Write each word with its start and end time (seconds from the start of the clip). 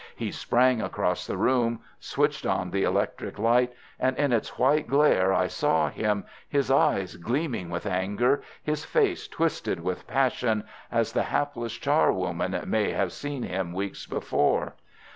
He 0.15 0.31
sprang 0.31 0.81
across 0.81 1.27
the 1.27 1.37
room, 1.37 1.81
switched 1.99 2.43
on 2.47 2.71
the 2.71 2.81
electric 2.81 3.37
light, 3.37 3.71
and 3.99 4.17
in 4.17 4.33
its 4.33 4.57
white 4.57 4.87
glare 4.87 5.31
I 5.31 5.45
saw 5.45 5.89
him, 5.89 6.25
his 6.49 6.71
eyes 6.71 7.17
gleaming 7.17 7.69
with 7.69 7.85
anger, 7.85 8.41
his 8.63 8.83
face 8.83 9.27
twisted 9.27 9.79
with 9.81 10.07
passion, 10.07 10.63
as 10.91 11.13
the 11.13 11.21
hapless 11.29 11.75
charwoman 11.77 12.59
may 12.65 12.89
have 12.93 13.13
seen 13.13 13.43
him 13.43 13.73
weeks 13.73 14.07
before. 14.07 14.73